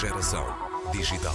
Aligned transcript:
Geração 0.00 0.46
digital. 0.92 1.34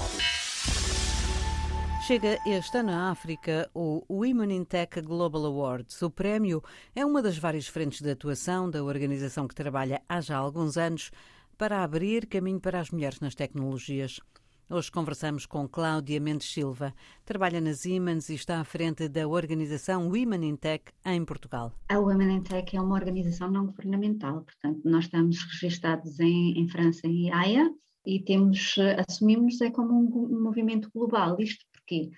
Chega 2.07 2.39
este 2.47 2.75
ano 2.79 2.89
à 2.89 3.11
África 3.11 3.69
o 3.75 4.03
Women 4.09 4.55
in 4.55 4.63
Tech 4.63 4.99
Global 5.01 5.45
Awards. 5.45 6.01
O 6.01 6.09
prémio 6.09 6.63
é 6.95 7.05
uma 7.05 7.21
das 7.21 7.37
várias 7.37 7.67
frentes 7.67 8.01
de 8.01 8.09
atuação 8.09 8.67
da 8.67 8.83
organização 8.83 9.47
que 9.47 9.53
trabalha 9.53 10.01
há 10.09 10.19
já 10.19 10.37
alguns 10.37 10.77
anos 10.77 11.11
para 11.59 11.83
abrir 11.83 12.25
caminho 12.25 12.59
para 12.59 12.79
as 12.79 12.89
mulheres 12.89 13.19
nas 13.19 13.35
tecnologias. 13.35 14.19
Hoje 14.67 14.91
conversamos 14.91 15.45
com 15.45 15.67
Cláudia 15.67 16.19
Mendes 16.19 16.51
Silva. 16.51 16.91
Trabalha 17.23 17.61
na 17.61 17.75
Siemens 17.75 18.29
e 18.29 18.33
está 18.33 18.59
à 18.59 18.63
frente 18.63 19.07
da 19.07 19.27
organização 19.27 20.07
Women 20.07 20.43
in 20.43 20.55
Tech 20.55 20.85
em 21.05 21.23
Portugal. 21.23 21.71
A 21.87 21.99
Women 21.99 22.37
in 22.37 22.41
Tech 22.41 22.75
é 22.75 22.81
uma 22.81 22.95
organização 22.95 23.51
não 23.51 23.67
governamental, 23.67 24.41
portanto, 24.41 24.81
nós 24.85 25.03
estamos 25.03 25.43
registados 25.43 26.19
em, 26.19 26.59
em 26.59 26.67
França 26.67 27.05
e 27.05 27.29
Haia 27.29 27.71
e 28.05 28.19
temos, 28.19 28.75
assumimos 29.07 29.59
é 29.61 29.69
como 29.69 29.93
um, 29.93 30.35
um 30.35 30.43
movimento 30.43 30.89
global. 30.93 31.39
Isto 31.39 31.65
porque, 31.73 32.11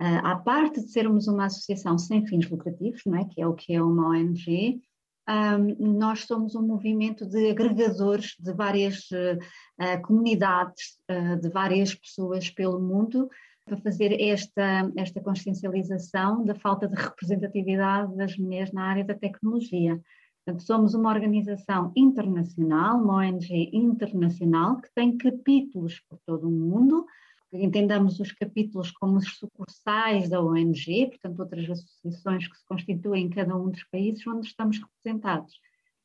uh, 0.00 0.26
à 0.26 0.36
parte 0.36 0.80
de 0.80 0.90
sermos 0.90 1.28
uma 1.28 1.46
associação 1.46 1.98
sem 1.98 2.26
fins 2.26 2.48
lucrativos, 2.48 3.02
não 3.06 3.18
é? 3.18 3.24
que 3.24 3.40
é 3.40 3.46
o 3.46 3.54
que 3.54 3.74
é 3.74 3.82
uma 3.82 4.10
ONG, 4.10 4.80
um, 5.28 5.92
nós 5.94 6.24
somos 6.26 6.54
um 6.54 6.66
movimento 6.66 7.26
de 7.26 7.50
agregadores 7.50 8.34
de 8.38 8.52
várias 8.52 9.08
uh, 9.10 10.02
comunidades, 10.02 10.98
uh, 11.10 11.40
de 11.40 11.48
várias 11.48 11.94
pessoas 11.94 12.50
pelo 12.50 12.80
mundo, 12.80 13.28
para 13.64 13.78
fazer 13.78 14.20
esta, 14.20 14.92
esta 14.96 15.20
consciencialização 15.22 16.44
da 16.44 16.54
falta 16.54 16.86
de 16.86 16.94
representatividade 16.94 18.14
das 18.14 18.36
mulheres 18.36 18.72
na 18.72 18.84
área 18.84 19.04
da 19.04 19.14
tecnologia. 19.14 19.98
Portanto, 20.44 20.66
somos 20.66 20.94
uma 20.94 21.10
organização 21.10 21.90
internacional, 21.96 22.98
uma 22.98 23.16
ONG 23.16 23.70
internacional, 23.72 24.80
que 24.80 24.92
tem 24.94 25.16
capítulos 25.16 26.00
por 26.00 26.18
todo 26.26 26.48
o 26.48 26.50
mundo, 26.50 27.06
entendamos 27.50 28.20
os 28.20 28.30
capítulos 28.32 28.90
como 28.90 29.16
os 29.16 29.38
sucursais 29.38 30.28
da 30.28 30.42
ONG, 30.42 31.06
portanto, 31.06 31.40
outras 31.40 31.70
associações 31.70 32.46
que 32.46 32.58
se 32.58 32.66
constituem 32.66 33.24
em 33.24 33.30
cada 33.30 33.56
um 33.56 33.70
dos 33.70 33.84
países 33.84 34.26
onde 34.26 34.46
estamos 34.46 34.78
representados. 34.78 35.54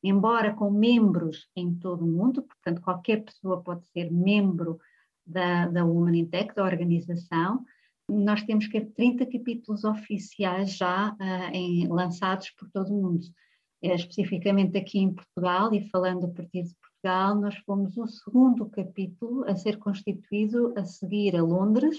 Embora 0.02 0.54
com 0.54 0.70
membros 0.70 1.46
em 1.54 1.74
todo 1.74 2.04
o 2.04 2.08
mundo, 2.08 2.42
portanto, 2.42 2.80
qualquer 2.80 3.22
pessoa 3.22 3.62
pode 3.62 3.86
ser 3.88 4.10
membro 4.10 4.80
da, 5.26 5.68
da 5.68 5.84
Women 5.84 6.20
in 6.20 6.26
Tech, 6.26 6.54
da 6.54 6.64
organização, 6.64 7.62
nós 8.08 8.42
temos 8.42 8.66
30 8.68 9.26
capítulos 9.26 9.84
oficiais 9.84 10.76
já 10.76 11.10
uh, 11.12 11.54
em, 11.54 11.86
lançados 11.88 12.50
por 12.50 12.68
todo 12.70 12.92
o 12.92 13.02
mundo. 13.02 13.26
É, 13.82 13.94
especificamente 13.94 14.76
aqui 14.76 14.98
em 14.98 15.14
Portugal, 15.14 15.72
e 15.72 15.88
falando 15.88 16.26
a 16.26 16.28
partir 16.28 16.64
de 16.64 16.74
Portugal, 16.74 17.34
nós 17.34 17.56
fomos 17.64 17.96
o 17.96 18.06
segundo 18.06 18.66
capítulo 18.66 19.42
a 19.48 19.56
ser 19.56 19.78
constituído 19.78 20.74
a 20.76 20.84
seguir 20.84 21.34
a 21.34 21.42
Londres, 21.42 21.96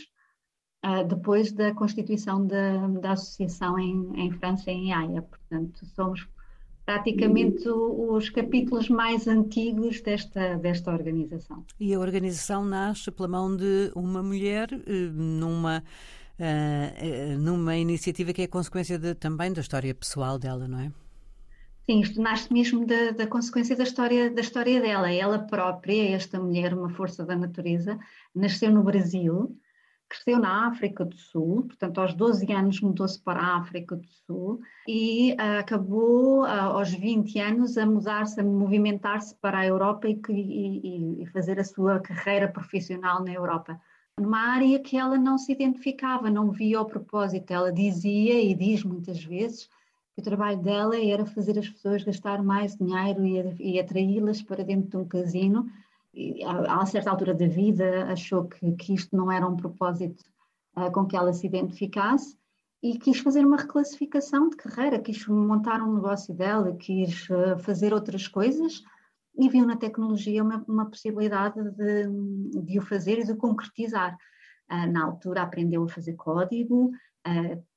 uh, 0.86 1.04
depois 1.08 1.52
da 1.52 1.74
constituição 1.74 2.46
da, 2.46 2.88
da 2.88 3.14
associação 3.14 3.80
em, 3.80 4.12
em 4.16 4.32
França, 4.32 4.70
em 4.70 4.94
Haia. 4.94 5.24
Portanto, 5.24 5.84
somos 5.88 6.28
praticamente 6.86 7.68
os 7.68 8.30
capítulos 8.30 8.88
mais 8.88 9.28
antigos 9.28 10.02
desta, 10.02 10.58
desta 10.58 10.92
organização. 10.92 11.66
E 11.80 11.94
a 11.96 12.00
organização 12.00 12.64
nasce 12.64 13.09
pela 13.09 13.28
mão 13.28 13.56
de 13.56 13.92
uma 13.96 14.22
mulher 14.22 14.70
eh, 14.72 15.09
numa, 15.14 15.84
uh, 16.40 17.38
numa 17.40 17.76
iniciativa 17.76 18.34
que 18.34 18.44
é 18.44 18.48
consequência 18.48 19.00
de, 19.00 19.16
também 19.16 19.52
da 19.52 19.62
história 19.62 19.96
pessoal 19.96 20.38
dela, 20.38 20.68
não 20.68 20.80
é? 20.80 20.92
Sim, 21.92 22.00
isto 22.00 22.22
nasce 22.22 22.53
mesmo 22.53 22.86
da, 22.86 23.11
da, 23.11 23.28
consequência 23.28 23.75
da 23.75 23.84
história, 23.84 24.31
da 24.31 24.39
história 24.39 24.80
dela. 24.80 25.11
Ela 25.11 25.39
própria, 25.39 26.16
esta 26.16 26.39
mulher, 26.39 26.73
uma 26.73 26.89
força 26.89 27.25
da 27.25 27.36
natureza, 27.36 28.00
nasceu 28.34 28.72
no 28.72 28.81
Brasil, 28.81 29.59
cresceu 30.07 30.40
na 30.40 30.69
África 30.69 31.03
do 31.03 31.18
Sul, 31.18 31.63
portanto, 31.63 32.00
aos 32.00 32.13
12 32.13 32.50
anos 32.50 32.79
mudou-se 32.79 33.22
para 33.22 33.41
a 33.41 33.57
África 33.57 33.97
do 33.97 34.07
Sul 34.25 34.62
e 34.88 35.34
uh, 35.34 35.59
acabou, 35.59 36.44
uh, 36.44 36.78
aos 36.78 36.94
20 36.94 37.38
anos, 37.40 37.78
a 37.78 37.85
mudar-se, 37.85 38.40
a 38.40 38.44
movimentar-se 38.44 39.35
para 39.35 39.59
a 39.59 39.66
Europa 39.66 40.08
e, 40.08 40.18
e, 40.29 41.23
e 41.23 41.25
fazer 41.28 41.59
a 41.59 41.66
sua 41.66 42.00
carreira 42.00 42.47
profissional 42.47 43.22
na 43.22 43.34
Europa 43.34 43.78
numa 44.18 44.40
área 44.40 44.79
que 44.79 44.96
ela 44.96 45.18
não 45.18 45.38
se 45.38 45.52
identificava, 45.52 46.29
não 46.29 46.52
via 46.52 46.79
o 46.79 46.85
propósito. 46.85 47.52
Ela 47.52 47.72
dizia 47.72 48.41
e 48.41 48.53
diz 48.53 48.84
muitas 48.84 49.22
vezes 49.22 49.68
o 50.17 50.22
trabalho 50.22 50.61
dela 50.61 50.95
era 50.99 51.25
fazer 51.25 51.57
as 51.57 51.69
pessoas 51.69 52.03
gastar 52.03 52.44
mais 52.44 52.75
dinheiro 52.75 53.25
e, 53.25 53.75
e 53.75 53.79
atraí-las 53.79 54.41
para 54.41 54.63
dentro 54.63 54.89
de 54.89 54.97
um 54.97 55.07
casino. 55.07 55.66
E, 56.13 56.44
a, 56.44 56.81
a 56.81 56.85
certa 56.85 57.09
altura 57.09 57.33
da 57.33 57.47
vida 57.47 58.05
achou 58.11 58.45
que, 58.45 58.73
que 58.73 58.94
isto 58.94 59.16
não 59.16 59.31
era 59.31 59.47
um 59.47 59.55
propósito 59.55 60.23
uh, 60.75 60.91
com 60.91 61.05
que 61.05 61.16
ela 61.16 61.33
se 61.33 61.47
identificasse 61.47 62.38
e 62.83 62.97
quis 62.97 63.19
fazer 63.19 63.45
uma 63.45 63.57
reclassificação 63.57 64.49
de 64.49 64.57
carreira, 64.57 64.99
quis 64.99 65.25
montar 65.27 65.81
um 65.81 65.94
negócio 65.94 66.33
dela, 66.33 66.75
quis 66.75 67.29
uh, 67.29 67.57
fazer 67.59 67.93
outras 67.93 68.28
coisas 68.28 68.83
e 69.38 69.47
viu 69.47 69.66
na 69.66 69.78
tecnologia 69.78 70.43
uma, 70.43 70.63
uma 70.67 70.85
possibilidade 70.89 71.61
de, 71.72 72.61
de, 72.63 72.79
o 72.79 72.81
fazer 72.81 73.19
e 73.19 73.25
de 73.25 73.35
concretizar. 73.35 74.17
Uh, 74.69 74.91
na 74.91 75.05
altura 75.05 75.43
aprendeu 75.43 75.83
a 75.83 75.89
fazer 75.89 76.13
código, 76.16 76.91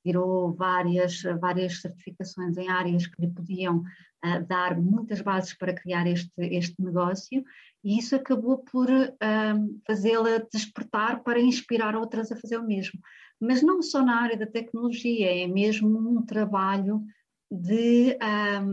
tirou 0.03 0.53
várias, 0.53 1.21
várias 1.39 1.81
certificações 1.81 2.57
em 2.57 2.69
áreas 2.69 3.07
que 3.07 3.21
lhe 3.21 3.31
podiam 3.31 3.77
uh, 3.79 4.45
dar 4.47 4.79
muitas 4.79 5.21
bases 5.21 5.53
para 5.53 5.73
criar 5.73 6.07
este, 6.07 6.31
este 6.37 6.81
negócio 6.81 7.43
e 7.83 7.97
isso 7.97 8.15
acabou 8.15 8.59
por 8.59 8.89
uh, 8.89 9.81
fazê-la 9.85 10.39
despertar 10.51 11.23
para 11.23 11.39
inspirar 11.39 11.95
outras 11.95 12.31
a 12.31 12.35
fazer 12.35 12.57
o 12.57 12.65
mesmo. 12.65 12.99
Mas 13.39 13.61
não 13.61 13.81
só 13.81 14.03
na 14.03 14.21
área 14.21 14.37
da 14.37 14.47
tecnologia, 14.47 15.43
é 15.43 15.47
mesmo 15.47 15.87
um 15.87 16.25
trabalho 16.25 17.03
de 17.51 18.17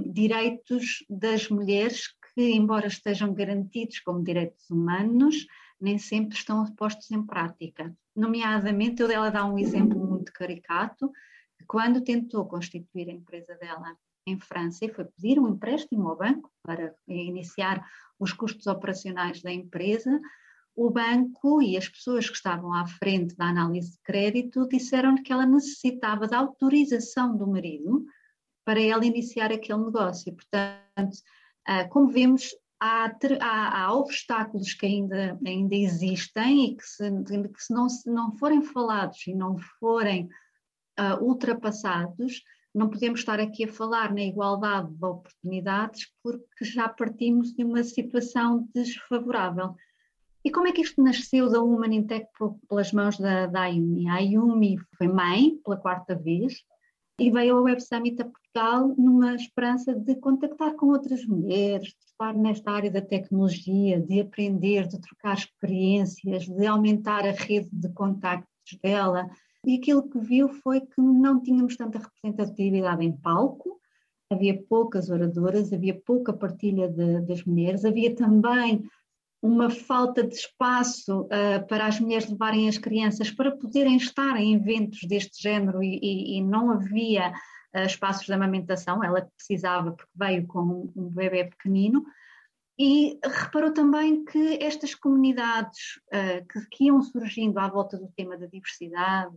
direitos 0.06 1.04
das 1.10 1.48
mulheres 1.48 2.06
que, 2.34 2.52
embora 2.52 2.86
estejam 2.86 3.34
garantidos 3.34 4.00
como 4.00 4.24
direitos 4.24 4.70
humanos, 4.70 5.46
nem 5.82 5.98
sempre 5.98 6.36
estão 6.36 6.64
postos 6.74 7.10
em 7.10 7.22
prática. 7.24 7.94
Nomeadamente, 8.14 9.02
eu 9.02 9.08
dela 9.08 9.30
dá 9.30 9.44
um 9.44 9.58
exemplo 9.58 9.98
muito 9.98 10.32
caricato, 10.32 11.10
quando 11.66 12.02
tentou 12.02 12.46
constituir 12.46 13.08
a 13.08 13.12
empresa 13.12 13.54
dela 13.56 13.96
em 14.26 14.38
França 14.38 14.84
e 14.84 14.92
foi 14.92 15.04
pedir 15.04 15.38
um 15.38 15.48
empréstimo 15.48 16.08
ao 16.08 16.16
banco 16.16 16.50
para 16.62 16.94
iniciar 17.08 17.84
os 18.18 18.32
custos 18.32 18.66
operacionais 18.66 19.42
da 19.42 19.50
empresa, 19.50 20.20
o 20.74 20.90
banco 20.90 21.60
e 21.60 21.76
as 21.76 21.88
pessoas 21.88 22.28
que 22.28 22.36
estavam 22.36 22.72
à 22.72 22.86
frente 22.86 23.36
da 23.36 23.46
análise 23.46 23.92
de 23.92 23.98
crédito 24.02 24.66
disseram-lhe 24.68 25.22
que 25.22 25.32
ela 25.32 25.44
necessitava 25.44 26.26
da 26.26 26.38
autorização 26.38 27.36
do 27.36 27.46
marido 27.46 28.06
para 28.64 28.80
ela 28.80 29.04
iniciar 29.04 29.52
aquele 29.52 29.84
negócio. 29.84 30.32
Portanto, 30.34 31.18
ah, 31.66 31.88
como 31.88 32.08
vemos, 32.08 32.54
há, 32.82 33.12
há, 33.40 33.84
há, 33.84 33.94
obstáculos 33.94 34.74
que 34.74 34.86
ainda, 34.86 35.38
ainda 35.46 35.74
existem 35.74 36.64
e 36.64 36.76
que 36.76 36.84
se, 36.84 37.10
que 37.24 37.62
se, 37.62 37.72
não, 37.72 37.88
se 37.88 38.10
não 38.10 38.36
forem 38.36 38.60
falados 38.60 39.24
e 39.28 39.34
não 39.34 39.56
forem 39.78 40.28
uh, 40.98 41.22
ultrapassados, 41.22 42.42
não 42.74 42.90
podemos 42.90 43.20
estar 43.20 43.38
aqui 43.38 43.64
a 43.64 43.72
falar 43.72 44.12
na 44.12 44.22
igualdade 44.22 44.92
de 44.92 45.04
oportunidades 45.04 46.10
porque 46.22 46.64
já 46.64 46.88
partimos 46.88 47.52
de 47.52 47.62
uma 47.62 47.84
situação 47.84 48.68
desfavorável. 48.74 49.76
E 50.44 50.50
como 50.50 50.66
é 50.66 50.72
que 50.72 50.80
isto 50.80 51.00
nasceu 51.00 51.48
da 51.48 51.62
Humanitec 51.62 52.26
pelas 52.68 52.92
mãos 52.92 53.16
da, 53.16 53.46
da 53.46 53.62
Ayumi? 53.62 54.08
A 54.08 54.14
Ayumi 54.14 54.76
foi 54.98 55.06
mãe 55.06 55.56
pela 55.64 55.76
quarta 55.76 56.16
vez, 56.16 56.64
e 57.18 57.30
veio 57.30 57.56
ao 57.56 57.64
Web 57.64 57.80
Summit 57.80 58.20
a 58.20 58.24
Portugal 58.24 58.94
numa 58.96 59.34
esperança 59.34 59.94
de 59.94 60.14
contactar 60.16 60.74
com 60.74 60.86
outras 60.86 61.24
mulheres, 61.24 61.88
de 61.88 62.04
estar 62.04 62.34
nesta 62.34 62.70
área 62.70 62.90
da 62.90 63.00
tecnologia, 63.00 64.00
de 64.00 64.20
aprender, 64.20 64.86
de 64.86 65.00
trocar 65.00 65.36
experiências, 65.36 66.46
de 66.46 66.66
aumentar 66.66 67.26
a 67.26 67.32
rede 67.32 67.68
de 67.72 67.88
contactos 67.90 68.48
dela. 68.82 69.28
E 69.66 69.76
aquilo 69.76 70.08
que 70.08 70.18
viu 70.18 70.48
foi 70.48 70.80
que 70.80 71.00
não 71.00 71.40
tínhamos 71.40 71.76
tanta 71.76 71.98
representatividade 71.98 73.04
em 73.04 73.12
palco, 73.12 73.80
havia 74.30 74.60
poucas 74.68 75.10
oradoras, 75.10 75.72
havia 75.72 76.00
pouca 76.04 76.32
partilha 76.32 76.88
de, 76.88 77.20
das 77.20 77.44
mulheres, 77.44 77.84
havia 77.84 78.14
também 78.14 78.82
uma 79.42 79.68
falta 79.68 80.22
de 80.22 80.36
espaço 80.36 81.22
uh, 81.22 81.66
para 81.66 81.86
as 81.86 81.98
mulheres 81.98 82.30
levarem 82.30 82.68
as 82.68 82.78
crianças 82.78 83.28
para 83.28 83.50
poderem 83.50 83.96
estar 83.96 84.36
em 84.36 84.54
eventos 84.54 85.00
deste 85.02 85.42
género 85.42 85.82
e, 85.82 85.98
e, 86.00 86.38
e 86.38 86.40
não 86.40 86.70
havia 86.70 87.32
uh, 87.74 87.80
espaços 87.80 88.24
de 88.24 88.32
amamentação, 88.32 89.02
ela 89.02 89.28
precisava 89.36 89.90
porque 89.90 90.12
veio 90.14 90.46
com 90.46 90.92
um 90.94 91.08
bebê 91.08 91.44
pequenino. 91.44 92.04
E 92.78 93.18
reparou 93.24 93.72
também 93.72 94.24
que 94.24 94.58
estas 94.62 94.94
comunidades 94.94 96.00
uh, 96.06 96.46
que, 96.46 96.66
que 96.70 96.84
iam 96.84 97.02
surgindo 97.02 97.58
à 97.58 97.68
volta 97.68 97.98
do 97.98 98.08
tema 98.16 98.38
da 98.38 98.46
diversidade, 98.46 99.36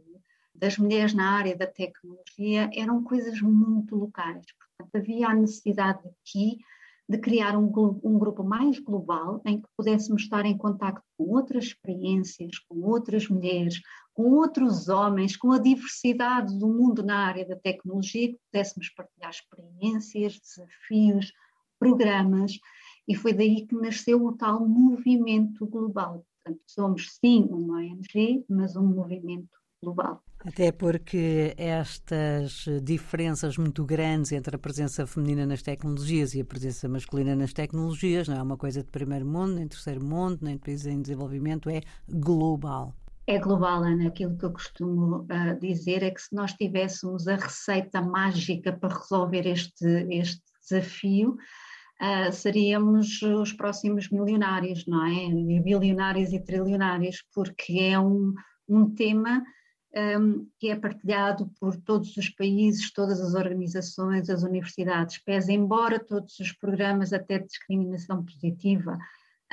das 0.54 0.78
mulheres 0.78 1.13
na 1.13 1.31
área 1.31 1.57
da 1.57 1.68
tecnologia, 1.68 2.69
eram 2.74 3.04
coisas 3.04 3.42
muito 3.42 3.96
locais, 3.96 4.46
portanto 4.78 4.96
havia 4.96 5.28
a 5.28 5.34
necessidade 5.36 6.00
aqui 6.07 6.60
de 7.07 7.18
criar 7.19 7.56
um, 7.57 7.72
um, 8.04 8.18
grupo 8.18 8.44
mais 8.44 8.80
global 8.80 9.42
em 9.46 9.62
que 9.62 9.68
pudéssemos 9.78 10.24
estar 10.24 10.46
em 10.46 10.57
contato 10.57 11.02
com 11.18 11.25
outras 11.25 11.66
experiências, 11.66 12.57
com 12.68 12.81
outras 12.81 13.28
mulheres, 13.30 13.80
com 14.13 14.31
outros 14.31 14.90
homens, 14.90 15.38
com 15.38 15.52
a 15.52 15.60
diversidade 15.60 16.57
do 16.57 16.68
mundo 16.68 17.04
na 17.04 17.28
área 17.28 17.46
da 17.46 17.56
tecnologia, 17.56 18.30
que 18.30 18.40
pudéssemos 18.52 18.90
partilhar 18.90 19.30
experiências, 19.30 20.40
desafios, 20.40 21.31
programas, 21.78 22.57
e 23.07 23.13
foi 23.13 23.34
daí 23.34 23.68
que 23.68 23.75
nasceu 23.75 24.25
o 24.25 24.36
tal 24.36 24.68
movimento 24.68 25.68
global. 25.68 26.25
Portanto, 26.44 26.63
somos 26.66 27.18
sim 27.19 27.48
uma 27.52 27.78
ONG, 27.78 28.44
mas 28.50 28.75
um 28.75 28.86
movimento 28.86 29.50
global. 29.86 30.22
Até 30.46 30.72
porque 30.72 31.56
estas 31.58 32.66
diferenças 32.84 33.58
muito 33.58 33.84
grandes 33.84 34.32
entre 34.32 34.56
a 34.56 34.60
presença 34.60 35.08
feminina 35.08 35.46
nas 35.46 35.64
tecnologias 35.64 36.36
e 36.36 36.42
a 36.42 36.46
presença 36.46 36.88
masculina 36.88 37.36
nas 37.36 37.54
tecnologias 37.54 38.28
não 38.28 38.38
é 38.38 38.42
uma 38.44 38.58
coisa 38.58 38.84
de 38.84 38.92
primeiro 38.92 39.26
mundo, 39.26 39.56
nem 39.56 39.68
terceiro 39.68 40.04
mundo, 40.04 40.40
nem 40.42 40.56
de 40.56 40.62
países 40.62 40.86
em 40.86 41.02
desenvolvimento, 41.02 41.70
é 41.70 41.82
global. 42.08 42.94
É 43.28 43.40
global, 43.40 43.84
Ana. 43.84 44.08
Aquilo 44.08 44.38
que 44.38 44.46
eu 44.46 44.54
costumo 44.54 45.22
uh, 45.22 45.60
dizer 45.60 46.04
é 46.04 46.12
que 46.12 46.22
se 46.22 46.36
nós 46.36 46.54
tivéssemos 46.54 47.28
a 47.28 47.36
receita 47.38 48.00
mágica 48.00 48.72
para 48.72 48.96
resolver 48.96 49.48
este, 49.48 49.88
este 50.12 50.44
desafio, 50.62 51.31
uh, 51.31 52.31
seríamos 52.31 53.20
os 53.24 53.52
próximos 53.52 54.12
milionários, 54.12 54.86
não 54.86 55.04
é? 55.08 55.60
Bilionários 55.60 56.34
e 56.34 56.40
trilionários, 56.40 57.24
porque 57.34 57.80
é 57.80 58.00
um, 58.00 58.31
um 58.70 58.94
tema 58.94 59.44
um, 59.95 60.47
que 60.59 60.69
é 60.69 60.75
partilhado 60.75 61.50
por 61.59 61.75
todos 61.77 62.15
os 62.18 62.30
países, 62.30 62.92
todas 62.92 63.21
as 63.21 63.33
organizações, 63.33 64.30
as 64.30 64.44
universidades, 64.44 65.18
pese 65.19 65.53
embora 65.53 66.00
todos 66.00 66.38
os 66.39 66.51
programas 66.51 67.13
até 67.13 67.39
de 67.39 67.47
discriminação 67.47 68.24
positiva, 68.24 68.97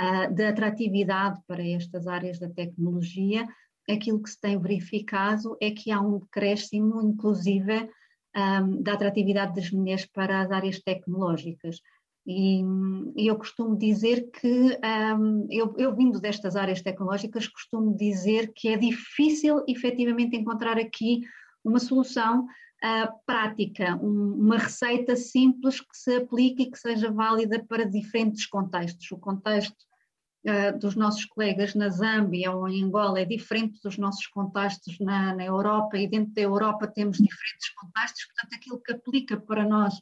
uh, 0.00 0.34
de 0.34 0.44
atratividade 0.44 1.40
para 1.46 1.66
estas 1.66 2.06
áreas 2.06 2.38
da 2.38 2.48
tecnologia, 2.48 3.46
aquilo 3.88 4.22
que 4.22 4.30
se 4.30 4.40
tem 4.40 4.58
verificado 4.58 5.56
é 5.60 5.70
que 5.70 5.90
há 5.90 6.00
um 6.00 6.18
decréscimo, 6.18 7.00
inclusive, 7.02 7.88
um, 8.36 8.82
da 8.82 8.94
atratividade 8.94 9.54
das 9.54 9.70
mulheres 9.70 10.06
para 10.06 10.40
as 10.40 10.50
áreas 10.50 10.80
tecnológicas. 10.80 11.80
E, 12.26 12.62
e 13.16 13.26
eu 13.26 13.36
costumo 13.36 13.76
dizer 13.76 14.30
que, 14.30 14.78
um, 15.18 15.46
eu, 15.50 15.74
eu, 15.76 15.94
vindo 15.94 16.20
destas 16.20 16.54
áreas 16.54 16.80
tecnológicas, 16.80 17.48
costumo 17.48 17.96
dizer 17.96 18.52
que 18.54 18.68
é 18.68 18.76
difícil 18.76 19.64
efetivamente 19.66 20.36
encontrar 20.36 20.78
aqui 20.78 21.22
uma 21.64 21.80
solução 21.80 22.44
uh, 22.44 23.12
prática, 23.26 23.96
um, 23.96 24.34
uma 24.34 24.58
receita 24.58 25.16
simples 25.16 25.80
que 25.80 25.96
se 25.96 26.16
aplique 26.16 26.62
e 26.62 26.70
que 26.70 26.78
seja 26.78 27.10
válida 27.10 27.64
para 27.68 27.84
diferentes 27.84 28.46
contextos. 28.46 29.10
O 29.10 29.18
contexto 29.18 29.84
uh, 30.46 30.78
dos 30.78 30.94
nossos 30.94 31.24
colegas 31.24 31.74
na 31.74 31.88
Zâmbia 31.88 32.52
ou 32.52 32.68
em 32.68 32.84
Angola 32.84 33.18
é 33.20 33.24
diferente 33.24 33.80
dos 33.82 33.98
nossos 33.98 34.28
contextos 34.28 34.96
na, 35.00 35.34
na 35.34 35.44
Europa 35.44 35.98
e 35.98 36.06
dentro 36.06 36.32
da 36.34 36.42
Europa 36.42 36.86
temos 36.86 37.18
diferentes 37.18 37.68
contextos, 37.74 38.26
portanto 38.26 38.54
aquilo 38.54 38.80
que 38.80 38.92
aplica 38.92 39.40
para 39.40 39.66
nós 39.66 40.00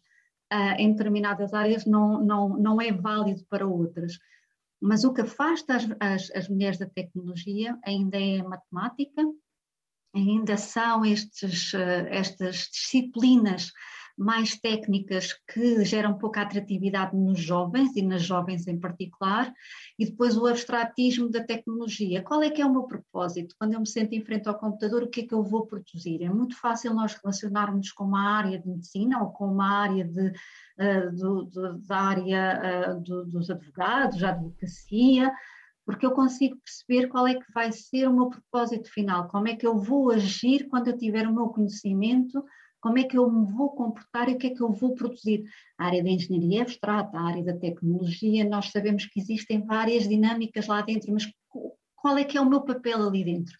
uh, 0.53 0.75
em 0.79 0.93
determinadas 0.93 1.55
áreas 1.55 1.85
não, 1.85 2.23
não, 2.23 2.49
não 2.51 2.81
é 2.81 2.93
válido 2.93 3.45
para 3.49 3.67
outras. 3.67 4.19
Mas 4.81 5.05
o 5.05 5.13
que 5.13 5.21
afasta 5.21 5.77
as, 5.77 5.89
as, 6.01 6.31
as 6.35 6.49
mulheres 6.49 6.79
da 6.79 6.87
tecnologia 6.87 7.79
ainda 7.85 8.19
é 8.19 8.41
a 8.41 8.49
matemática, 8.49 9.23
ainda 10.15 10.57
são 10.57 11.05
estes, 11.05 11.73
uh, 11.75 12.07
estas 12.09 12.69
disciplinas 12.73 13.73
mais 14.21 14.55
técnicas 14.61 15.33
que 15.51 15.83
geram 15.83 16.19
pouca 16.19 16.43
atratividade 16.43 17.17
nos 17.17 17.41
jovens 17.41 17.97
e 17.97 18.03
nas 18.03 18.23
jovens 18.23 18.67
em 18.67 18.79
particular, 18.79 19.51
e 19.99 20.05
depois 20.05 20.37
o 20.37 20.47
abstratismo 20.47 21.31
da 21.31 21.43
tecnologia. 21.43 22.23
Qual 22.23 22.43
é 22.43 22.51
que 22.51 22.61
é 22.61 22.67
o 22.67 22.71
meu 22.71 22.83
propósito? 22.83 23.55
Quando 23.59 23.73
eu 23.73 23.81
me 23.81 23.89
sento 23.89 24.13
em 24.13 24.23
frente 24.23 24.47
ao 24.47 24.59
computador, 24.59 25.03
o 25.03 25.09
que 25.09 25.23
é 25.23 25.27
que 25.27 25.33
eu 25.33 25.43
vou 25.43 25.67
produzir? 25.67 26.23
É 26.23 26.29
muito 26.29 26.55
fácil 26.55 26.93
nós 26.93 27.15
relacionarmos 27.15 27.93
com 27.93 28.05
uma 28.05 28.37
área 28.37 28.59
de 28.59 28.69
medicina 28.69 29.23
ou 29.23 29.31
com 29.31 29.51
uma 29.51 29.71
área 29.71 30.05
de, 30.05 30.29
uh, 30.29 31.17
do, 31.17 31.45
do, 31.45 31.79
da 31.79 31.97
área 31.97 32.93
uh, 32.93 33.01
do, 33.01 33.25
dos 33.25 33.51
advogados, 33.51 34.21
da 34.21 34.33
advocacia, 34.33 35.33
porque 35.87 36.05
eu 36.05 36.11
consigo 36.11 36.59
perceber 36.59 37.09
qual 37.09 37.27
é 37.27 37.37
que 37.37 37.53
vai 37.55 37.73
ser 37.73 38.07
o 38.07 38.13
meu 38.13 38.29
propósito 38.29 38.91
final, 38.91 39.29
como 39.29 39.49
é 39.49 39.57
que 39.57 39.67
eu 39.67 39.79
vou 39.79 40.11
agir 40.11 40.69
quando 40.69 40.89
eu 40.89 40.97
tiver 40.99 41.27
o 41.27 41.35
meu 41.35 41.49
conhecimento 41.49 42.45
como 42.81 42.99
é 42.99 43.05
que 43.05 43.17
eu 43.17 43.31
me 43.31 43.53
vou 43.53 43.71
comportar 43.71 44.29
e 44.29 44.35
o 44.35 44.39
que 44.39 44.49
é 44.49 44.51
que 44.51 44.63
eu 44.63 44.73
vou 44.73 44.95
produzir. 44.95 45.45
A 45.79 45.87
área 45.87 46.03
da 46.03 46.11
engenharia 46.11 46.63
abstrata, 46.63 47.17
a 47.17 47.27
área 47.27 47.45
da 47.45 47.57
tecnologia, 47.57 48.49
nós 48.49 48.71
sabemos 48.71 49.07
que 49.07 49.21
existem 49.21 49.65
várias 49.65 50.09
dinâmicas 50.09 50.67
lá 50.67 50.81
dentro, 50.81 51.13
mas 51.13 51.31
qual 51.97 52.17
é 52.17 52.25
que 52.25 52.39
é 52.39 52.41
o 52.41 52.49
meu 52.49 52.63
papel 52.63 53.07
ali 53.07 53.25
dentro? 53.25 53.55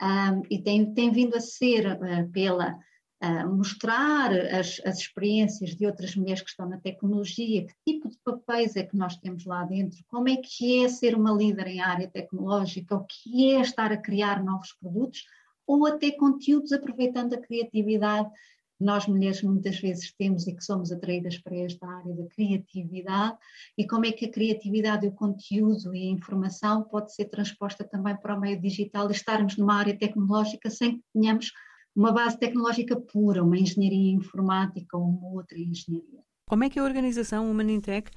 Um, 0.00 0.42
e 0.50 0.62
tem, 0.62 0.92
tem 0.92 1.10
vindo 1.10 1.36
a 1.36 1.40
ser 1.40 1.86
uh, 1.86 2.30
pela 2.30 2.78
uh, 3.22 3.54
mostrar 3.54 4.30
as, 4.32 4.80
as 4.84 4.98
experiências 4.98 5.74
de 5.74 5.86
outras 5.86 6.14
mulheres 6.14 6.42
que 6.42 6.50
estão 6.50 6.68
na 6.68 6.78
tecnologia, 6.78 7.66
que 7.66 7.74
tipo 7.92 8.08
de 8.08 8.18
papéis 8.22 8.76
é 8.76 8.82
que 8.82 8.96
nós 8.96 9.16
temos 9.16 9.44
lá 9.44 9.64
dentro, 9.64 9.98
como 10.08 10.28
é 10.28 10.36
que 10.36 10.84
é 10.84 10.88
ser 10.88 11.14
uma 11.14 11.32
líder 11.32 11.66
em 11.68 11.80
área 11.80 12.08
tecnológica, 12.08 12.94
o 12.94 13.04
que 13.04 13.54
é 13.54 13.60
estar 13.60 13.92
a 13.92 13.96
criar 13.96 14.42
novos 14.42 14.72
produtos, 14.74 15.24
ou 15.66 15.86
até 15.86 16.10
conteúdos 16.12 16.72
aproveitando 16.72 17.34
a 17.34 17.40
criatividade 17.40 18.30
nós 18.78 19.06
mulheres 19.06 19.42
muitas 19.42 19.78
vezes 19.80 20.12
temos 20.12 20.46
e 20.46 20.54
que 20.54 20.62
somos 20.62 20.92
atraídas 20.92 21.38
para 21.38 21.56
esta 21.56 21.86
área 21.86 22.14
da 22.14 22.26
criatividade 22.26 23.36
e 23.76 23.86
como 23.86 24.04
é 24.04 24.12
que 24.12 24.26
a 24.26 24.30
criatividade, 24.30 25.06
o 25.06 25.12
conteúdo 25.12 25.94
e 25.94 26.08
a 26.08 26.12
informação 26.12 26.82
pode 26.82 27.14
ser 27.14 27.26
transposta 27.26 27.84
também 27.84 28.16
para 28.16 28.36
o 28.36 28.40
meio 28.40 28.60
digital 28.60 29.08
e 29.08 29.12
estarmos 29.12 29.56
numa 29.56 29.76
área 29.76 29.98
tecnológica 29.98 30.68
sem 30.70 30.98
que 30.98 31.04
tenhamos 31.14 31.52
uma 31.94 32.12
base 32.12 32.38
tecnológica 32.38 32.94
pura, 32.94 33.42
uma 33.42 33.58
engenharia 33.58 34.12
informática 34.12 34.98
ou 34.98 35.04
uma 35.04 35.28
outra 35.28 35.58
engenharia. 35.58 36.20
Como 36.46 36.62
é 36.62 36.68
que 36.68 36.78
a 36.78 36.84
organização 36.84 37.50
Humanintech 37.50 38.10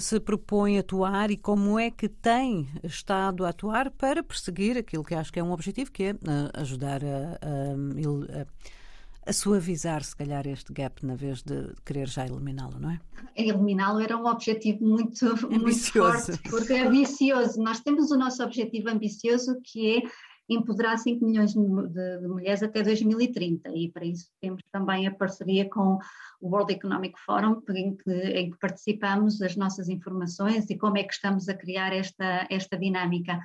se 0.00 0.20
propõe 0.20 0.78
atuar 0.78 1.30
e 1.30 1.36
como 1.36 1.78
é 1.78 1.90
que 1.90 2.08
tem 2.08 2.68
estado 2.84 3.44
a 3.44 3.48
atuar 3.48 3.90
para 3.90 4.22
perseguir 4.22 4.76
aquilo 4.76 5.04
que 5.04 5.14
acho 5.14 5.32
que 5.32 5.40
é 5.40 5.42
um 5.42 5.52
objetivo, 5.52 5.90
que 5.90 6.04
é 6.04 6.12
uh, 6.12 6.50
ajudar 6.54 7.02
a, 7.02 7.38
a, 7.40 8.42
a, 8.42 9.30
a 9.30 9.32
suavizar, 9.32 10.04
se 10.04 10.14
calhar, 10.14 10.46
este 10.46 10.72
gap, 10.72 11.04
na 11.04 11.14
vez 11.14 11.42
de 11.42 11.72
querer 11.84 12.08
já 12.08 12.26
eliminá-lo, 12.26 12.78
não 12.78 12.90
é? 12.90 13.00
Eliminá-lo 13.34 14.00
era 14.00 14.16
um 14.16 14.26
objetivo 14.26 14.84
muito, 14.84 15.24
muito 15.50 15.92
forte, 15.92 16.38
porque 16.50 16.74
é 16.74 16.86
ambicioso. 16.86 17.60
Nós 17.62 17.80
temos 17.80 18.10
o 18.10 18.16
nosso 18.16 18.42
objetivo 18.42 18.90
ambicioso, 18.90 19.58
que 19.62 19.98
é 19.98 20.02
empoderar 20.48 20.96
5 20.96 21.24
milhões 21.24 21.52
de, 21.52 21.58
de, 21.60 22.26
mulheres 22.26 22.62
até 22.62 22.82
2030 22.82 23.70
e 23.74 23.90
para 23.90 24.04
isso 24.04 24.30
temos 24.40 24.62
também 24.72 25.06
a 25.06 25.14
parceria 25.14 25.68
com 25.68 25.98
o 26.40 26.48
World 26.48 26.72
Economic 26.72 27.18
Forum 27.20 27.62
em 27.70 27.96
que, 27.96 28.10
em 28.10 28.50
que 28.50 28.58
participamos 28.58 29.42
as 29.42 29.56
nossas 29.56 29.88
informações 29.88 30.68
e 30.70 30.78
como 30.78 30.96
é 30.96 31.04
que 31.04 31.12
estamos 31.12 31.48
a 31.48 31.54
criar 31.54 31.92
esta, 31.92 32.46
esta 32.50 32.78
dinâmica. 32.78 33.38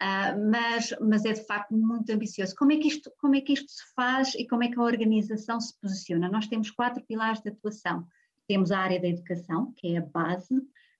Uh, 0.00 0.50
mas, 0.50 0.94
mas 1.00 1.24
é 1.24 1.32
de 1.32 1.44
facto 1.44 1.76
muito 1.76 2.10
ambicioso. 2.12 2.54
Como 2.54 2.72
é, 2.72 2.76
que 2.76 2.86
isto, 2.86 3.10
como 3.18 3.34
é 3.34 3.40
que 3.40 3.52
isto 3.52 3.68
se 3.68 3.82
faz 3.96 4.32
e 4.36 4.46
como 4.46 4.62
é 4.62 4.68
que 4.68 4.78
a 4.78 4.82
organização 4.82 5.60
se 5.60 5.76
posiciona? 5.80 6.28
Nós 6.28 6.46
temos 6.46 6.70
quatro 6.70 7.02
pilares 7.04 7.40
de 7.40 7.48
atuação. 7.48 8.06
Temos 8.46 8.70
a 8.70 8.78
área 8.78 9.00
da 9.00 9.08
educação, 9.08 9.72
que 9.76 9.94
é 9.94 9.98
a 9.98 10.02
base, 10.02 10.54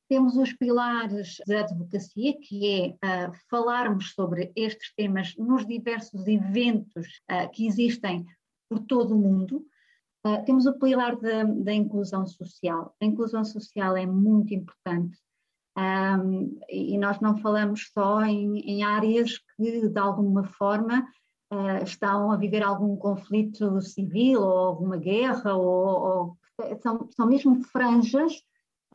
temos 0.08 0.36
os 0.36 0.52
pilares 0.54 1.36
da 1.46 1.60
advocacia, 1.60 2.34
que 2.40 2.96
é 3.02 3.28
uh, 3.28 3.32
falarmos 3.50 4.12
sobre 4.12 4.50
estes 4.56 4.92
temas 4.94 5.36
nos 5.36 5.66
diversos 5.66 6.26
eventos 6.26 7.06
uh, 7.30 7.48
que 7.52 7.66
existem 7.66 8.24
por 8.68 8.80
todo 8.80 9.14
o 9.14 9.18
mundo. 9.18 9.64
Uh, 10.26 10.42
temos 10.44 10.66
o 10.66 10.78
pilar 10.78 11.16
da, 11.16 11.44
da, 11.44 11.72
inclusão 11.72 12.26
social. 12.26 12.94
A 13.00 13.04
inclusão 13.04 13.44
social 13.44 13.96
é 13.96 14.06
muito 14.06 14.54
importante 14.54 15.18
um, 15.76 16.58
e 16.68 16.98
nós 16.98 17.20
não 17.20 17.36
falamos 17.36 17.90
só 17.92 18.22
em, 18.22 18.58
em, 18.60 18.82
áreas 18.82 19.38
que, 19.56 19.88
de 19.88 19.98
alguma 19.98 20.42
forma, 20.44 21.06
estão 21.84 22.32
a 22.32 22.36
viver 22.36 22.62
algum 22.62 22.96
conflito 22.96 23.80
civil 23.80 24.42
ou 24.42 24.58
alguma 24.58 24.96
guerra, 24.96 25.54
ou, 25.54 26.36
ou 26.66 26.78
são, 26.82 27.08
são 27.12 27.26
mesmo 27.26 27.62
franjas 27.62 28.42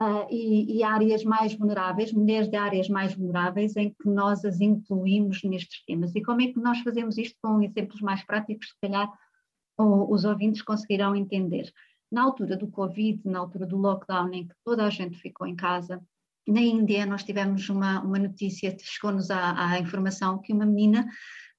uh, 0.01 0.27
e, 0.29 0.77
e, 0.77 0.83
áreas 0.83 1.23
mais 1.23 1.53
vulneráveis, 1.53 2.11
mulheres 2.11 2.49
de 2.49 2.57
áreas 2.57 2.89
mais 2.89 3.13
vulneráveis, 3.13 3.75
em 3.75 3.89
que 3.89 4.09
nós 4.09 4.43
as 4.45 4.59
incluímos 4.61 5.43
nestes 5.43 5.83
temas. 5.85 6.15
E 6.15 6.21
como 6.21 6.41
é 6.41 6.47
que 6.47 6.59
nós 6.59 6.79
fazemos 6.79 7.17
isto 7.17 7.37
com 7.41 7.61
exemplos 7.61 8.01
mais 8.01 8.23
práticos, 8.23 8.69
se 8.69 8.75
calhar 8.81 9.11
os 9.77 10.23
ouvintes 10.23 10.61
conseguirão 10.61 11.15
entender. 11.15 11.71
Na 12.11 12.23
altura 12.23 12.55
do 12.55 12.67
Covid, 12.67 13.21
na 13.25 13.39
altura 13.39 13.65
do 13.65 13.77
lockdown, 13.77 14.31
em 14.31 14.47
que 14.47 14.53
toda 14.63 14.85
a 14.85 14.89
gente 14.89 15.17
ficou 15.17 15.47
em 15.47 15.55
casa, 15.55 15.99
na 16.47 16.61
Índia 16.61 17.05
nós 17.05 17.23
tivemos 17.23 17.67
uma, 17.69 18.01
uma 18.01 18.19
notícia, 18.19 18.75
chegou-nos 18.79 19.31
a, 19.31 19.79
informação 19.79 20.37
que 20.39 20.53
uma 20.53 20.65
menina 20.65 21.07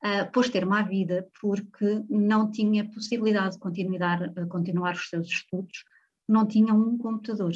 uh, 0.04 0.30
pôs 0.30 0.48
termo 0.48 0.74
à 0.74 0.82
vida 0.82 1.26
porque 1.40 2.04
não 2.08 2.50
tinha 2.50 2.88
possibilidade 2.88 3.54
de 3.54 3.60
continuar, 3.60 4.32
continuar 4.48 4.94
os 4.94 5.08
seus 5.08 5.26
estudos, 5.26 5.84
não 6.28 6.46
tinha 6.46 6.72
um 6.74 6.98
computador. 6.98 7.52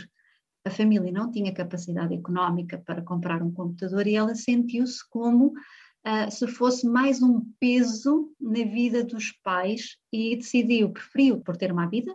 A 0.68 0.70
família 0.70 1.10
não 1.10 1.30
tinha 1.30 1.52
capacidade 1.52 2.14
económica 2.14 2.78
para 2.78 3.02
comprar 3.02 3.42
um 3.42 3.50
computador 3.50 4.06
e 4.06 4.14
ela 4.14 4.34
sentiu-se 4.34 5.06
como 5.10 5.48
uh, 5.48 6.30
se 6.30 6.46
fosse 6.46 6.86
mais 6.86 7.22
um 7.22 7.40
peso 7.58 8.30
na 8.40 8.64
vida 8.64 9.02
dos 9.02 9.32
pais 9.42 9.96
e 10.12 10.36
decidiu, 10.36 10.90
preferiu 10.90 11.40
por 11.40 11.56
ter 11.56 11.72
uma 11.72 11.86
vida, 11.86 12.14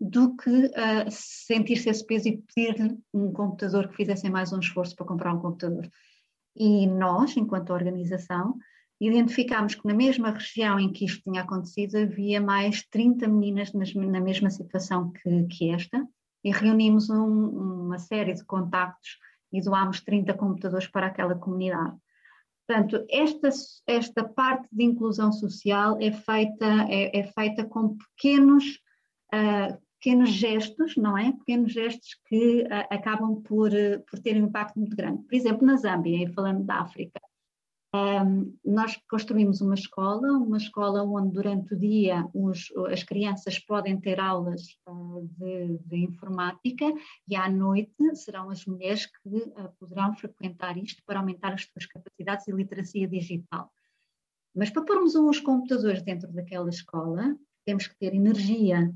do 0.00 0.34
que 0.34 0.50
uh, 0.50 1.10
sentir-se 1.10 1.90
esse 1.90 2.04
peso 2.06 2.28
e 2.28 2.38
pedir-lhe 2.38 2.98
um 3.12 3.32
computador 3.32 3.88
que 3.88 3.96
fizesse 3.96 4.28
mais 4.30 4.52
um 4.52 4.58
esforço 4.58 4.96
para 4.96 5.06
comprar 5.06 5.34
um 5.34 5.40
computador. 5.40 5.88
E 6.56 6.86
nós, 6.86 7.36
enquanto 7.36 7.72
organização, 7.72 8.56
identificámos 9.00 9.74
que 9.74 9.86
na 9.86 9.94
mesma 9.94 10.30
região 10.30 10.80
em 10.80 10.92
que 10.92 11.04
isto 11.04 11.22
tinha 11.22 11.42
acontecido 11.42 11.96
havia 11.96 12.40
mais 12.40 12.82
30 12.88 13.28
meninas 13.28 13.72
na 13.72 14.20
mesma 14.20 14.50
situação 14.50 15.12
que, 15.12 15.44
que 15.44 15.70
esta 15.70 16.06
e 16.42 16.50
reunimos 16.50 17.10
um, 17.10 17.48
uma 17.86 17.98
série 17.98 18.34
de 18.34 18.44
contactos 18.44 19.18
e 19.52 19.60
doámos 19.60 20.00
30 20.00 20.34
computadores 20.34 20.86
para 20.86 21.06
aquela 21.06 21.34
comunidade. 21.34 21.96
Portanto, 22.66 23.04
esta, 23.10 23.48
esta 23.86 24.22
parte 24.22 24.68
de 24.70 24.84
inclusão 24.84 25.32
social 25.32 25.98
é 26.00 26.12
feita, 26.12 26.66
é, 26.88 27.18
é 27.18 27.24
feita 27.24 27.64
com 27.64 27.96
pequenos, 27.96 28.78
uh, 29.34 29.76
pequenos 29.98 30.30
gestos, 30.30 30.96
não 30.96 31.18
é? 31.18 31.32
Pequenos 31.32 31.72
gestos 31.72 32.16
que 32.28 32.62
uh, 32.62 32.86
acabam 32.88 33.42
por, 33.42 33.72
uh, 33.72 34.00
por 34.08 34.20
ter 34.20 34.40
um 34.40 34.46
impacto 34.46 34.78
muito 34.78 34.94
grande. 34.94 35.24
Por 35.24 35.34
exemplo, 35.34 35.66
na 35.66 35.76
Zâmbia, 35.76 36.32
falando 36.32 36.62
da 36.62 36.76
África, 36.76 37.20
um, 37.92 38.56
nós 38.64 38.96
construímos 39.08 39.60
uma 39.60 39.74
escola, 39.74 40.28
uma 40.38 40.58
escola 40.58 41.02
onde 41.02 41.32
durante 41.32 41.74
o 41.74 41.78
dia 41.78 42.24
os, 42.32 42.72
as 42.90 43.02
crianças 43.02 43.58
podem 43.58 44.00
ter 44.00 44.20
aulas 44.20 44.78
uh, 44.86 45.28
de, 45.38 45.78
de, 45.78 45.96
informática 46.04 46.84
e 47.28 47.34
à 47.34 47.48
noite 47.48 48.14
serão 48.14 48.48
as 48.48 48.64
mulheres 48.64 49.06
que 49.06 49.28
uh, 49.28 49.72
poderão 49.78 50.14
frequentar 50.14 50.78
isto 50.78 51.02
para 51.04 51.18
aumentar 51.18 51.52
as 51.52 51.64
suas 51.64 51.86
capacidades 51.86 52.46
e 52.46 52.52
literacia 52.52 53.08
digital. 53.08 53.68
Mas 54.54 54.70
para 54.70 54.84
pormos 54.84 55.16
uns 55.16 55.40
computadores 55.40 56.02
dentro 56.02 56.32
daquela 56.32 56.70
escola, 56.70 57.36
temos 57.64 57.88
que 57.88 57.96
ter 57.98 58.14
energia, 58.14 58.92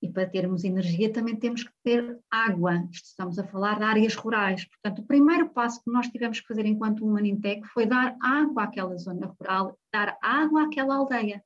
e 0.00 0.08
para 0.08 0.28
termos 0.28 0.64
energia 0.64 1.12
também 1.12 1.36
temos 1.36 1.64
que 1.64 1.72
ter 1.82 2.18
água. 2.30 2.86
Estamos 2.90 3.38
a 3.38 3.44
falar 3.44 3.78
de 3.78 3.84
áreas 3.84 4.14
rurais. 4.14 4.64
Portanto, 4.64 5.00
o 5.00 5.06
primeiro 5.06 5.48
passo 5.48 5.82
que 5.82 5.90
nós 5.90 6.08
tivemos 6.08 6.40
que 6.40 6.46
fazer 6.46 6.66
enquanto 6.66 7.04
Humanintec 7.04 7.66
foi 7.68 7.84
dar 7.84 8.16
água 8.20 8.64
àquela 8.64 8.96
zona 8.96 9.26
rural, 9.26 9.76
dar 9.92 10.16
água 10.22 10.64
àquela 10.64 10.96
aldeia. 10.96 11.42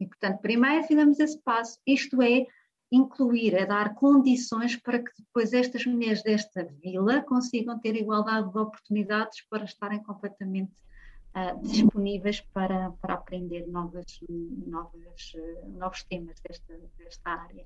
E, 0.00 0.06
portanto, 0.06 0.40
primeiro 0.40 0.84
fizemos 0.84 1.20
esse 1.20 1.40
passo, 1.40 1.78
isto 1.86 2.20
é, 2.20 2.46
incluir, 2.90 3.54
é 3.54 3.64
dar 3.64 3.94
condições 3.94 4.76
para 4.76 4.98
que 4.98 5.10
depois 5.18 5.52
estas 5.52 5.86
mulheres 5.86 6.22
desta 6.22 6.64
vila 6.82 7.22
consigam 7.22 7.78
ter 7.78 7.94
igualdade 7.96 8.50
de 8.50 8.58
oportunidades 8.58 9.40
para 9.48 9.64
estarem 9.64 10.02
completamente 10.02 10.72
uh, 11.34 11.60
disponíveis 11.62 12.40
para, 12.52 12.90
para 13.00 13.14
aprender 13.14 13.66
novas, 13.68 14.20
novas, 14.28 15.32
uh, 15.34 15.68
novos 15.78 16.02
temas 16.04 16.40
desta, 16.40 16.76
desta 16.98 17.30
área. 17.30 17.64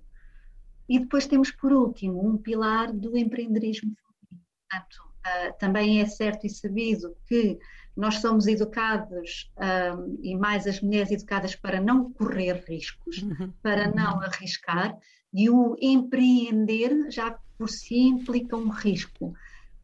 E 0.88 0.98
depois 0.98 1.26
temos, 1.26 1.50
por 1.50 1.72
último, 1.72 2.26
um 2.26 2.36
pilar 2.36 2.92
do 2.92 3.16
empreendedorismo 3.16 3.94
feminino. 3.94 4.46
Portanto, 4.70 4.96
uh, 5.26 5.58
também 5.58 6.00
é 6.00 6.06
certo 6.06 6.46
e 6.46 6.50
sabido 6.50 7.16
que 7.26 7.58
nós 7.98 8.20
somos 8.20 8.46
educados, 8.46 9.50
um, 9.58 10.20
e 10.22 10.36
mais 10.36 10.68
as 10.68 10.80
mulheres 10.80 11.10
educadas 11.10 11.56
para 11.56 11.80
não 11.80 12.12
correr 12.12 12.64
riscos, 12.68 13.22
uhum. 13.22 13.52
para 13.60 13.90
não 13.90 14.20
arriscar, 14.20 14.96
e 15.34 15.50
o 15.50 15.76
empreender 15.80 17.10
já 17.10 17.36
por 17.58 17.68
si 17.68 17.98
implica 17.98 18.56
um 18.56 18.68
risco. 18.68 19.34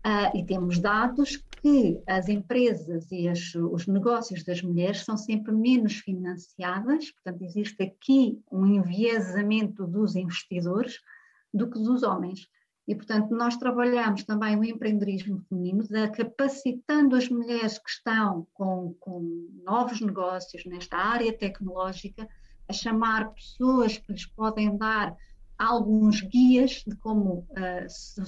Uh, 0.07 0.37
e 0.37 0.45
temos 0.45 0.79
dados 0.79 1.43
que 1.63 1.99
as 2.07 2.29
empresas 2.29 3.11
e 3.11 3.27
as, 3.27 3.55
os 3.55 3.87
negócios 3.87 4.45
das 4.45 4.61
mulheres 4.61 5.03
são 5.03 5.17
sempre 5.17 5.51
menos 5.51 5.95
financiadas, 5.95 7.11
portanto, 7.13 7.43
existe 7.43 7.83
aqui 7.83 8.39
um 8.53 8.67
enviesamento 8.67 9.87
dos 9.87 10.15
investidores 10.15 11.01
do 11.55 11.71
que 11.71 11.79
dos 11.79 12.03
homens. 12.03 12.47
E, 12.87 12.95
portanto, 12.95 13.35
nós 13.35 13.57
trabalhamos 13.57 14.25
também 14.25 14.59
o 14.59 14.65
empreendedorismo 14.65 15.43
feminino, 15.49 15.83
capacitando 16.15 17.17
as 17.17 17.31
mulheres 17.31 17.79
que 17.79 17.89
estão 17.89 18.47
com, 18.53 18.95
com 19.01 19.49
novos 19.65 20.03
negócios 20.03 20.67
nesta 20.67 20.99
área 20.99 21.33
tecnológica, 21.33 22.29
a 22.69 22.73
chamar 22.75 23.33
pessoas 23.33 23.97
que 23.97 24.13
lhes 24.13 24.27
podem 24.27 24.77
dar 24.77 25.17
alguns 25.59 26.21
guias 26.21 26.83
de 26.87 26.97
como 26.97 27.47
uh, 27.51 27.89
su 27.89 28.23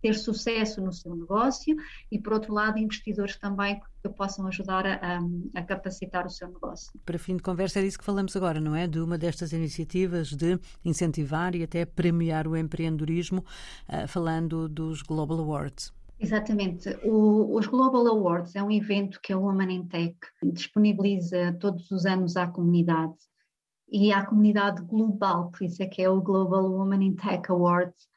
ter 0.00 0.14
sucesso 0.14 0.80
no 0.80 0.92
seu 0.92 1.14
negócio 1.14 1.76
e, 2.10 2.18
por 2.18 2.34
outro 2.34 2.52
lado, 2.52 2.78
investidores 2.78 3.36
também 3.36 3.80
que 4.02 4.08
possam 4.08 4.46
ajudar 4.46 4.84
a, 4.86 5.20
a, 5.54 5.62
capacitar 5.62 6.26
o 6.26 6.30
seu 6.30 6.48
negócio. 6.48 6.92
Para 7.04 7.18
fim 7.18 7.36
de 7.36 7.42
conversa, 7.42 7.78
é 7.78 7.82
disso 7.82 7.98
que 7.98 8.04
falamos 8.04 8.34
agora, 8.34 8.60
não 8.60 8.74
é? 8.74 8.86
De 8.86 8.98
uma 8.98 9.16
destas 9.16 9.52
iniciativas 9.52 10.30
de 10.30 10.58
incentivar 10.84 11.54
e 11.54 11.62
até 11.62 11.84
premiar 11.84 12.48
o 12.48 12.56
empreendedorismo, 12.56 13.44
uh, 13.88 14.08
falando 14.08 14.68
dos 14.68 15.02
Global 15.02 15.38
Awards. 15.38 15.92
Exatamente. 16.18 16.88
O, 17.02 17.56
os 17.56 17.66
Global 17.66 18.06
Awards 18.06 18.54
é 18.54 18.62
um 18.62 18.70
evento 18.70 19.20
que 19.20 19.32
a 19.32 19.38
Woman 19.38 19.72
in 19.72 19.86
Tech 19.86 20.16
disponibiliza 20.42 21.52
todos 21.60 21.90
os 21.90 22.06
anos 22.06 22.36
à 22.36 22.46
comunidade 22.46 23.14
e 23.92 24.10
à 24.10 24.24
comunidade 24.24 24.82
global, 24.82 25.50
por 25.50 25.64
isso 25.64 25.82
é 25.82 25.86
que 25.86 26.00
é 26.00 26.08
o 26.08 26.22
Global 26.22 26.64
Women 26.64 27.04
in 27.08 27.14
Tech 27.14 27.42
Awards, 27.50 28.08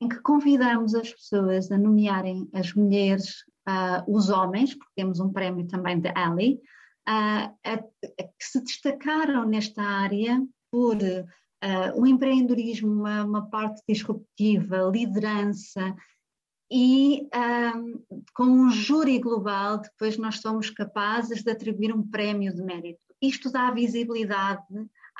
em 0.00 0.08
que 0.08 0.18
convidamos 0.20 0.94
as 0.94 1.12
pessoas 1.12 1.70
a 1.70 1.78
nomearem 1.78 2.48
as 2.52 2.74
mulheres, 2.74 3.44
uh, 3.68 4.02
os 4.08 4.28
homens, 4.28 4.74
porque 4.74 4.92
temos 4.96 5.20
um 5.20 5.32
prémio 5.32 5.68
também 5.68 6.00
de 6.00 6.08
Ali, 6.16 6.54
uh, 7.08 7.54
a, 7.64 7.74
a, 7.74 7.76
que 7.76 8.44
se 8.44 8.60
destacaram 8.60 9.46
nesta 9.46 9.80
área 9.80 10.44
por 10.68 10.96
uh, 10.96 12.00
o 12.00 12.06
empreendedorismo, 12.06 12.90
uma, 12.90 13.24
uma, 13.24 13.46
parte 13.48 13.82
disruptiva, 13.88 14.90
liderança, 14.92 15.94
e 16.72 17.28
um, 17.76 18.04
com 18.34 18.44
um 18.44 18.70
júri 18.70 19.18
global, 19.18 19.78
depois 19.78 20.16
nós 20.16 20.40
somos 20.40 20.70
capazes 20.70 21.42
de 21.42 21.50
atribuir 21.50 21.92
um 21.92 22.02
prémio 22.02 22.54
de 22.54 22.62
mérito. 22.62 23.00
Isto 23.20 23.50
dá 23.50 23.70
visibilidade 23.72 24.64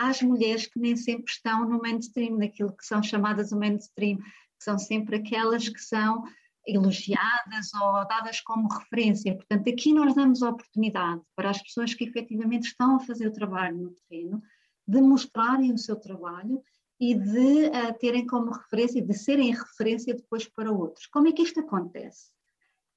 às 0.00 0.22
mulheres 0.22 0.66
que 0.66 0.80
nem 0.80 0.96
sempre 0.96 1.30
estão 1.30 1.68
no 1.68 1.78
mainstream, 1.78 2.38
naquilo 2.38 2.74
que 2.74 2.86
são 2.86 3.02
chamadas 3.02 3.52
o 3.52 3.58
mainstream, 3.58 4.16
que 4.16 4.64
são 4.64 4.78
sempre 4.78 5.16
aquelas 5.16 5.68
que 5.68 5.80
são 5.80 6.24
elogiadas 6.66 7.74
ou 7.74 8.06
dadas 8.08 8.40
como 8.40 8.68
referência. 8.68 9.34
Portanto, 9.34 9.68
aqui 9.68 9.92
nós 9.92 10.14
damos 10.14 10.40
oportunidade 10.40 11.20
para 11.36 11.50
as 11.50 11.62
pessoas 11.62 11.92
que 11.92 12.04
efetivamente 12.04 12.68
estão 12.68 12.96
a 12.96 13.00
fazer 13.00 13.28
o 13.28 13.32
trabalho 13.32 13.76
no 13.76 13.90
terreno, 13.90 14.42
de 14.88 15.00
mostrarem 15.02 15.72
o 15.72 15.78
seu 15.78 15.96
trabalho 15.96 16.62
e 16.98 17.14
de 17.14 17.66
uh, 17.66 17.98
terem 17.98 18.26
como 18.26 18.50
referência, 18.50 19.02
de 19.02 19.14
serem 19.14 19.52
referência 19.52 20.14
depois 20.14 20.48
para 20.48 20.72
outros. 20.72 21.06
Como 21.06 21.28
é 21.28 21.32
que 21.32 21.42
isto 21.42 21.60
acontece? 21.60 22.30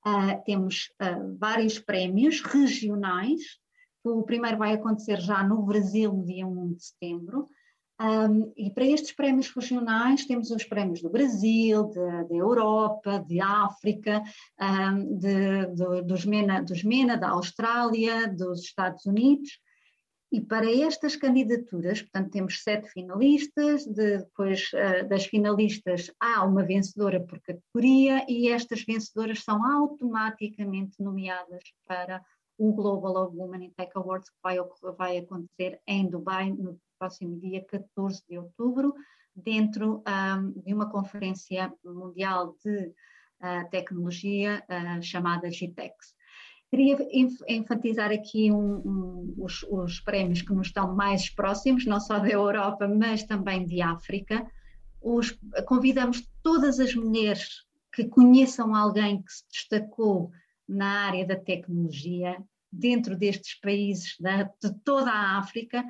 Uh, 0.05 0.41
temos 0.45 0.89
uh, 1.01 1.37
vários 1.37 1.79
prémios 1.79 2.41
regionais 2.41 3.41
o 4.03 4.23
primeiro 4.23 4.57
vai 4.57 4.73
acontecer 4.73 5.19
já 5.19 5.43
no 5.43 5.61
Brasil, 5.63 6.11
no 6.11 6.25
dia 6.25 6.45
1 6.45 6.73
de 6.73 6.83
setembro. 6.83 7.49
Um, 8.01 8.51
e 8.57 8.71
para 8.71 8.85
estes 8.85 9.15
prémios 9.15 9.49
regionais 9.55 10.25
temos 10.25 10.49
os 10.49 10.63
prémios 10.63 11.01
do 11.01 11.09
Brasil, 11.09 11.89
da 11.91 12.35
Europa, 12.35 13.23
de 13.27 13.39
África, 13.39 14.21
um, 14.59 15.17
de, 15.17 15.67
de, 15.67 16.01
dos, 16.01 16.25
MENA, 16.25 16.63
dos 16.63 16.83
MENA, 16.83 17.17
da 17.17 17.29
Austrália, 17.29 18.27
dos 18.27 18.61
Estados 18.61 19.05
Unidos. 19.05 19.59
E 20.31 20.41
para 20.41 20.65
estas 20.65 21.15
candidaturas, 21.15 22.01
portanto, 22.01 22.31
temos 22.31 22.63
sete 22.63 22.89
finalistas, 22.89 23.85
de, 23.85 24.17
depois 24.17 24.71
uh, 24.73 25.07
das 25.07 25.25
finalistas 25.25 26.11
há 26.19 26.43
uma 26.43 26.63
vencedora 26.63 27.23
por 27.23 27.39
categoria 27.41 28.25
e 28.27 28.49
estas 28.49 28.83
vencedoras 28.83 29.43
são 29.43 29.63
automaticamente 29.63 31.01
nomeadas 31.01 31.63
para 31.87 32.19
o 32.63 32.71
Global 32.71 33.29
Women 33.35 33.65
in 33.65 33.71
Tech 33.71 33.91
Awards 33.95 34.29
que 34.29 34.37
vai, 34.41 34.57
vai 34.97 35.17
acontecer 35.17 35.81
em 35.85 36.09
Dubai 36.09 36.49
no 36.49 36.79
próximo 36.97 37.37
dia 37.37 37.61
14 37.65 38.23
de 38.29 38.37
outubro, 38.37 38.93
dentro 39.35 40.01
um, 40.07 40.61
de 40.61 40.73
uma 40.73 40.89
conferência 40.89 41.73
mundial 41.83 42.55
de 42.63 42.85
uh, 42.87 43.69
tecnologia 43.69 44.63
uh, 44.69 45.03
chamada 45.03 45.49
GTEX. 45.49 46.15
Queria 46.69 46.97
enfatizar 47.49 48.11
aqui 48.11 48.49
um, 48.49 48.75
um, 48.77 49.33
os, 49.39 49.63
os, 49.63 49.99
prémios 49.99 50.41
que 50.41 50.53
nos 50.53 50.67
estão 50.67 50.95
mais 50.95 51.29
próximos, 51.29 51.85
não 51.85 51.99
só 51.99 52.17
da 52.17 52.29
Europa, 52.29 52.87
mas 52.87 53.23
também 53.23 53.65
de 53.65 53.81
África. 53.81 54.49
Os, 55.01 55.37
convidamos 55.65 56.25
todas 56.41 56.79
as 56.79 56.95
mulheres 56.95 57.65
que 57.91 58.05
conheçam 58.05 58.73
alguém 58.73 59.21
que 59.21 59.33
se 59.33 59.43
destacou 59.51 60.31
na 60.67 61.07
área 61.07 61.27
da 61.27 61.35
tecnologia, 61.35 62.41
dentro 62.73 63.15
destes 63.15 63.59
países 63.59 64.15
da, 64.19 64.43
de 64.43 64.73
toda 64.83 65.11
a 65.11 65.37
África, 65.37 65.85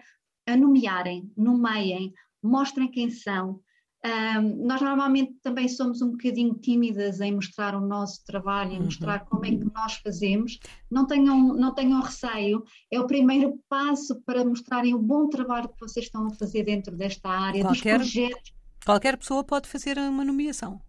a 0.45 0.55
nomearem, 0.57 1.31
nomeiem, 1.35 2.13
mostrem 2.41 2.91
quem 2.91 3.09
são, 3.09 3.61
Um, 4.05 4.65
nós 4.65 4.81
normalmente 4.81 5.33
também 5.41 5.65
somos 5.69 6.01
um 6.01 6.11
bocadinho 6.11 6.53
tímidas 6.55 7.21
em 7.21 7.31
mostrar 7.31 7.73
o 7.73 7.79
nosso 7.79 8.21
trabalho, 8.25 8.73
em 8.73 8.79
uhum. 8.79 8.85
mostrar 8.85 9.19
como 9.19 9.45
é 9.45 9.51
que 9.51 9.63
nós 9.73 9.93
fazemos. 10.03 10.59
Não 10.91 11.07
tenham, 11.07 11.53
não 11.55 11.73
tenham 11.73 12.01
receio, 12.01 12.65
é 12.91 12.99
o 12.99 13.07
primeiro 13.07 13.57
passo 13.69 14.21
para 14.25 14.43
mostrarem 14.43 14.93
o 14.93 14.99
bom 14.99 15.29
trabalho 15.29 15.69
que 15.69 15.79
vocês 15.79 16.07
estão 16.07 16.27
a 16.27 16.31
fazer 16.31 16.63
dentro 16.63 16.93
desta 16.97 17.29
área, 17.29 17.61
qualquer, 17.61 17.99
dos 17.99 18.11
projetos. 18.11 18.53
Qualquer 18.85 19.17
pessoa 19.17 19.41
pode 19.41 19.69
fazer 19.69 19.97
uma 19.97 20.25
nomeação. 20.25 20.81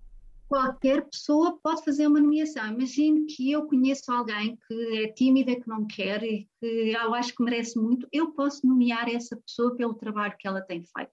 Qualquer 0.49 1.09
pessoa 1.09 1.59
pode 1.63 1.85
fazer 1.85 2.07
uma 2.07 2.21
nomeação. 2.21 2.67
Imagine 2.67 3.27
que 3.27 3.51
eu 3.51 3.67
conheço 3.67 4.13
alguém 4.13 4.59
que 4.69 5.05
é 5.05 5.13
tímida, 5.13 5.57
que 5.57 5.69
não 5.69 5.87
quer 5.87 6.23
e 6.23 6.49
que 6.61 6.93
eu 6.93 7.15
acho 7.15 7.35
que 7.35 7.43
merece 7.43 7.79
muito, 7.79 8.07
eu 8.13 8.33
posso 8.33 8.67
nomear 8.67 9.09
essa 9.09 9.37
pessoa 9.37 9.75
pelo 9.75 9.95
trabalho 9.95 10.37
que 10.39 10.47
ela 10.47 10.61
tem 10.61 10.83
feito. 10.85 11.13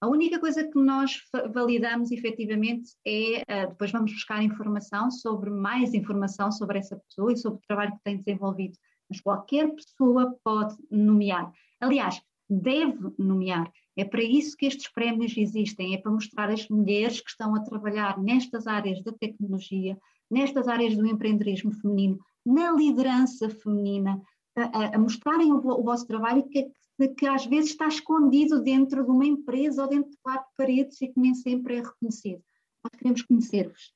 A 0.00 0.08
única 0.08 0.40
coisa 0.40 0.66
que 0.66 0.78
nós 0.78 1.20
validamos 1.52 2.10
efetivamente 2.10 2.92
é, 3.06 3.42
uh, 3.42 3.68
depois 3.68 3.92
vamos 3.92 4.12
buscar 4.12 4.42
informação 4.42 5.10
sobre, 5.10 5.50
mais 5.50 5.92
informação 5.92 6.50
sobre 6.50 6.78
essa 6.78 6.96
pessoa 6.96 7.32
e 7.32 7.36
sobre 7.36 7.58
o 7.58 7.66
trabalho 7.66 7.92
que 7.92 8.02
tem 8.02 8.16
desenvolvido. 8.16 8.78
Mas 9.10 9.20
qualquer 9.20 9.68
pessoa 9.74 10.34
pode 10.42 10.74
nomear. 10.90 11.52
Aliás, 11.78 12.22
deve 12.48 13.12
nomear. 13.18 13.70
É 14.00 14.04
para 14.04 14.22
isso 14.22 14.56
que 14.56 14.64
estes 14.64 14.90
prémios 14.90 15.36
existem, 15.36 15.94
é 15.94 15.98
para 15.98 16.10
mostrar 16.10 16.48
as 16.48 16.66
mulheres 16.70 17.20
que 17.20 17.28
estão 17.28 17.54
a 17.54 17.60
trabalhar 17.60 18.18
nestas 18.18 18.66
áreas 18.66 19.02
da 19.02 19.12
tecnologia, 19.12 19.98
nestas 20.30 20.68
áreas 20.68 20.96
do 20.96 21.06
empreendedorismo 21.06 21.70
feminino, 21.70 22.18
na 22.44 22.72
liderança 22.72 23.50
feminina, 23.50 24.18
a, 24.56 24.96
a 24.96 24.98
mostrarem 24.98 25.52
o, 25.52 25.58
o, 25.58 25.82
vosso 25.82 26.06
trabalho 26.06 26.48
que, 26.48 26.66
de 26.98 27.08
que 27.08 27.26
às 27.26 27.44
vezes 27.44 27.72
está 27.72 27.88
escondido 27.88 28.62
dentro 28.62 29.04
de 29.04 29.10
uma 29.10 29.26
empresa 29.26 29.82
ou 29.82 29.88
dentro 29.88 30.10
de 30.10 30.16
quatro 30.22 30.48
paredes 30.56 30.98
e 31.02 31.08
que 31.08 31.20
nem 31.20 31.34
sempre 31.34 31.76
é 31.76 31.82
reconhecido. 31.82 32.42
Nós 32.82 32.98
queremos 32.98 33.20
conhecer-vos. 33.20 33.92